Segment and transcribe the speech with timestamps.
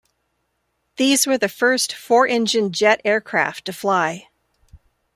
[0.95, 4.29] These were the first four-engine jet aircraft to fly.